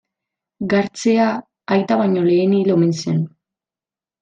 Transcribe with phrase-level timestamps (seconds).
[0.71, 1.27] Gartzea
[1.77, 3.23] aita baino lehen hil omen zen.